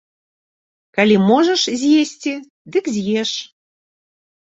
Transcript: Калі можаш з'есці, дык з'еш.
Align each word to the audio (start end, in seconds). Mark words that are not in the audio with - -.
Калі 0.99 1.15
можаш 1.29 1.61
з'есці, 1.83 2.35
дык 2.75 2.85
з'еш. 2.99 3.31